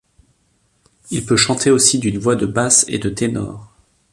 [1.11, 3.71] Il peut chanter aussi d'une voix de basse et de ténor.